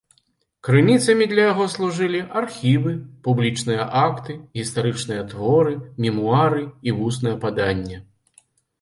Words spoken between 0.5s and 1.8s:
Крыніцамі для яго